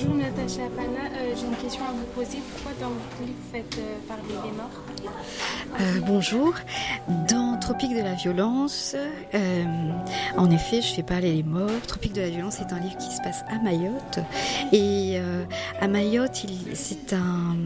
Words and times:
Bonjour 0.00 0.14
Natacha 0.14 0.62
Pana, 0.76 1.10
euh, 1.16 1.34
j'ai 1.34 1.46
une 1.46 1.56
question 1.56 1.82
à 1.84 1.90
vous 1.90 2.04
poser. 2.14 2.38
Pourquoi 2.52 2.70
dans 2.80 2.90
votre 2.90 3.20
livre 3.20 3.38
faites 3.50 3.78
euh, 3.78 3.98
parler 4.06 4.22
des 4.28 4.56
morts? 4.56 4.70
Euh, 5.80 6.00
Bonjour. 6.06 6.54
Tropique 7.68 7.94
de 7.94 8.00
la 8.00 8.14
violence, 8.14 8.96
en 10.38 10.50
effet, 10.50 10.80
je 10.80 10.94
fais 10.94 11.02
parler 11.02 11.34
les 11.34 11.42
morts. 11.42 11.68
Tropique 11.86 12.14
de 12.14 12.22
la 12.22 12.30
violence 12.30 12.60
est 12.60 12.72
un 12.72 12.80
livre 12.80 12.96
qui 12.96 13.14
se 13.14 13.20
passe 13.20 13.44
à 13.50 13.58
Mayotte. 13.62 14.20
Et 14.72 15.18
à 15.78 15.86
Mayotte, 15.86 16.46
c'est 16.72 17.12
un, 17.12 17.58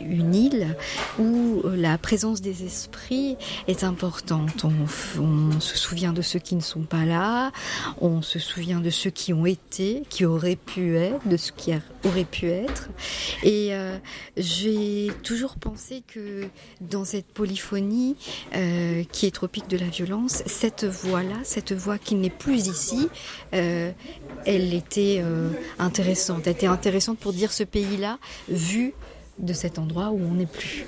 une 0.00 0.34
île 0.34 0.76
où 1.18 1.62
la 1.74 1.98
présence 1.98 2.40
des 2.40 2.64
esprits 2.64 3.36
est 3.68 3.84
importante. 3.84 4.64
On, 4.64 5.60
se 5.60 5.76
souvient 5.76 6.12
de 6.12 6.22
ceux 6.22 6.38
qui 6.38 6.56
ne 6.56 6.60
sont 6.60 6.82
pas 6.82 7.04
là, 7.04 7.52
on 8.00 8.22
se 8.22 8.38
souvient 8.38 8.80
de 8.80 8.90
ceux 8.90 9.10
qui 9.10 9.32
ont 9.32 9.46
été, 9.46 10.02
qui 10.08 10.24
auraient 10.24 10.56
pu 10.56 10.96
être, 10.96 11.26
de 11.28 11.36
ce 11.36 11.52
qui 11.52 11.72
aurait 12.04 12.24
pu 12.24 12.46
être. 12.46 12.88
Et 13.42 13.68
euh, 13.72 13.96
j'ai 14.36 15.10
toujours 15.22 15.56
pensé 15.56 16.02
que 16.06 16.46
dans 16.80 17.04
cette 17.04 17.26
polyphonie 17.26 18.16
euh, 18.54 19.01
qui 19.04 19.26
est 19.26 19.30
tropique 19.30 19.68
de 19.68 19.76
la 19.76 19.86
violence, 19.86 20.42
cette 20.46 20.84
voix-là, 20.84 21.36
cette 21.44 21.72
voix 21.72 21.98
qui 21.98 22.14
n'est 22.14 22.30
plus 22.30 22.66
ici, 22.68 23.08
euh, 23.54 23.92
elle 24.46 24.74
était 24.74 25.22
intéressante. 25.78 26.42
Elle 26.46 26.52
était 26.52 26.66
intéressante 26.66 27.18
pour 27.18 27.32
dire 27.32 27.52
ce 27.52 27.64
pays-là 27.64 28.18
vu 28.48 28.94
de 29.38 29.52
cet 29.52 29.78
endroit 29.78 30.10
où 30.10 30.20
on 30.20 30.34
n'est 30.34 30.46
plus. 30.46 30.84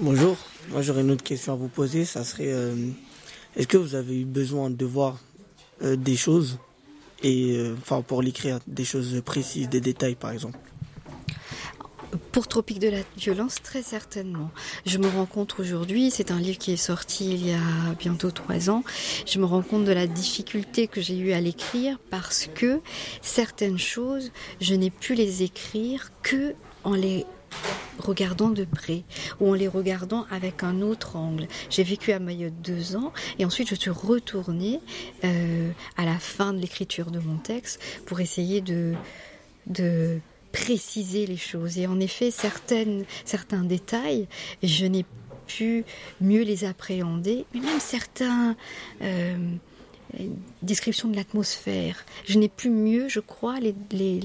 Bonjour, 0.00 0.36
moi 0.70 0.82
j'aurais 0.82 1.00
une 1.00 1.10
autre 1.10 1.24
question 1.24 1.54
à 1.54 1.56
vous 1.56 1.68
poser. 1.68 2.04
Ça 2.04 2.24
serait 2.24 2.52
est-ce 3.56 3.66
que 3.66 3.78
vous 3.78 3.94
avez 3.94 4.20
eu 4.20 4.24
besoin 4.24 4.70
de 4.70 4.84
voir 4.84 5.18
des 5.82 6.16
choses 6.16 6.58
et 7.22 7.56
euh, 7.56 7.74
enfin 7.80 8.02
pour 8.02 8.22
l'écrire 8.22 8.58
des 8.66 8.84
choses 8.84 9.20
précises, 9.24 9.68
des 9.68 9.80
détails 9.80 10.14
par 10.14 10.30
exemple? 10.30 10.58
Pour 12.36 12.48
Tropique 12.48 12.80
de 12.80 12.90
la 12.90 12.98
violence, 13.16 13.62
très 13.62 13.82
certainement. 13.82 14.50
Je 14.84 14.98
me 14.98 15.08
rends 15.08 15.24
compte 15.24 15.58
aujourd'hui, 15.58 16.10
c'est 16.10 16.30
un 16.30 16.38
livre 16.38 16.58
qui 16.58 16.70
est 16.70 16.76
sorti 16.76 17.32
il 17.32 17.48
y 17.48 17.54
a 17.54 17.94
bientôt 17.98 18.30
trois 18.30 18.68
ans, 18.68 18.84
je 19.24 19.38
me 19.38 19.46
rends 19.46 19.62
compte 19.62 19.86
de 19.86 19.92
la 19.92 20.06
difficulté 20.06 20.86
que 20.86 21.00
j'ai 21.00 21.16
eu 21.16 21.32
à 21.32 21.40
l'écrire 21.40 21.98
parce 22.10 22.50
que 22.54 22.82
certaines 23.22 23.78
choses, 23.78 24.32
je 24.60 24.74
n'ai 24.74 24.90
pu 24.90 25.14
les 25.14 25.44
écrire 25.44 26.12
que 26.22 26.54
en 26.84 26.92
les 26.92 27.24
regardant 27.98 28.50
de 28.50 28.64
près 28.64 29.04
ou 29.40 29.48
en 29.48 29.54
les 29.54 29.66
regardant 29.66 30.26
avec 30.30 30.62
un 30.62 30.82
autre 30.82 31.16
angle. 31.16 31.48
J'ai 31.70 31.84
vécu 31.84 32.12
à 32.12 32.18
Mayotte 32.18 32.60
deux 32.60 32.96
ans 32.96 33.14
et 33.38 33.46
ensuite 33.46 33.70
je 33.70 33.76
suis 33.76 33.88
retournée 33.88 34.80
euh, 35.24 35.70
à 35.96 36.04
la 36.04 36.18
fin 36.18 36.52
de 36.52 36.58
l'écriture 36.58 37.10
de 37.10 37.18
mon 37.18 37.38
texte 37.38 37.80
pour 38.04 38.20
essayer 38.20 38.60
de 38.60 38.94
préciser 40.56 41.26
les 41.26 41.36
choses. 41.36 41.78
Et 41.78 41.86
en 41.86 42.00
effet, 42.00 42.30
certaines, 42.30 43.04
certains 43.24 43.62
détails, 43.62 44.26
je 44.62 44.86
n'ai 44.86 45.04
pu 45.46 45.84
mieux 46.20 46.42
les 46.42 46.64
appréhender, 46.64 47.44
mais 47.54 47.60
même 47.60 47.80
certains... 47.80 48.56
Euh, 49.02 49.36
description 50.62 51.08
de 51.08 51.16
l'atmosphère. 51.16 52.06
Je 52.26 52.38
n'ai 52.38 52.48
plus 52.48 52.70
mieux, 52.70 53.08
je 53.08 53.20
crois, 53.20 53.58
les, 53.60 53.74
les, 53.90 54.20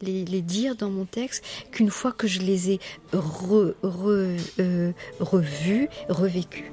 les, 0.00 0.24
les, 0.24 0.40
dire 0.40 0.76
dans 0.76 0.88
mon 0.88 1.04
texte 1.04 1.44
qu'une 1.72 1.90
fois 1.90 2.12
que 2.12 2.26
je 2.26 2.40
les 2.40 2.70
ai 2.70 2.80
re, 3.12 3.74
re, 3.82 4.36
euh, 4.60 4.92
revus, 5.18 5.88
revécus. 6.08 6.70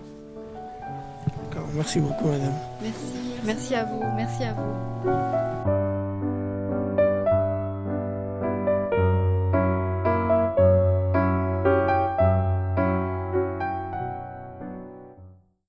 Merci 1.73 1.99
beaucoup, 1.99 2.27
madame. 2.27 2.53
Merci. 2.81 3.27
Merci 3.43 3.75
à 3.75 3.83
vous. 3.85 4.03
Merci 4.15 4.43
à 4.43 4.53
vous. 4.53 5.76